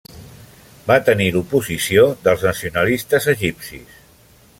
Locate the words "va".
0.87-0.95